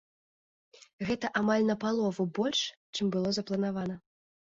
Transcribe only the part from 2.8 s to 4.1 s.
чым было запланавана.